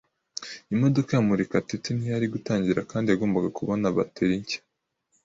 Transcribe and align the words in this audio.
Imodoka 0.73 1.09
ya 1.13 1.23
Murekatete 1.27 1.89
ntiyari 1.93 2.27
gutangira 2.33 2.79
kandi 2.91 3.07
yagombaga 3.09 3.49
kubona 3.57 3.95
bateri 3.97 4.35
nshya. 4.41 4.59